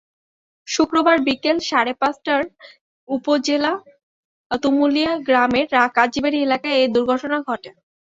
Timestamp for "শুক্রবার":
0.67-1.17